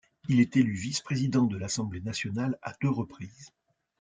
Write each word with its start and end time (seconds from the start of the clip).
Il 0.29 0.39
est 0.39 0.57
élu 0.57 0.73
vice-président 0.73 1.45
de 1.45 1.57
l'Assemblée 1.59 2.01
nationale 2.01 2.57
à 2.63 2.73
deux 2.81 2.89
reprises. 2.89 3.51